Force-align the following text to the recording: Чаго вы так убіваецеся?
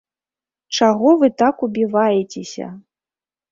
Чаго 0.77 1.09
вы 1.25 1.29
так 1.43 1.55
убіваецеся? 1.69 2.73